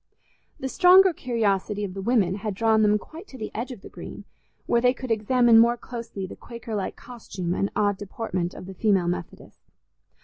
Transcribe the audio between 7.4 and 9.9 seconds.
and odd deportment of the female Methodists.